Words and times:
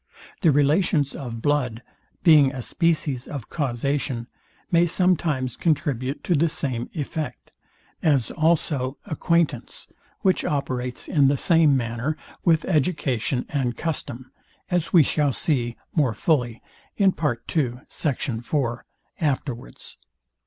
The 0.41 0.51
relations 0.51 1.13
of 1.13 1.43
blood, 1.43 1.83
being 2.23 2.51
a 2.51 2.63
species 2.63 3.27
of 3.27 3.49
causation, 3.49 4.25
may 4.71 4.87
sometimes 4.87 5.55
contribute 5.55 6.23
to 6.23 6.33
the 6.33 6.49
same 6.49 6.89
effect; 6.95 7.51
as 8.01 8.31
also 8.31 8.97
acquaintance, 9.05 9.85
which 10.21 10.43
operates 10.43 11.07
in 11.07 11.27
the 11.27 11.37
same 11.37 11.77
manner 11.77 12.17
with 12.43 12.65
education 12.65 13.45
and 13.47 13.77
custom; 13.77 14.31
as 14.71 14.91
we 14.91 15.03
shall 15.03 15.33
see 15.33 15.77
more 15.93 16.15
fully 16.15 16.63
afterwards. 19.19 19.97